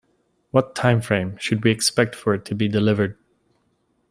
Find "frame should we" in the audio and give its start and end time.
0.99-1.69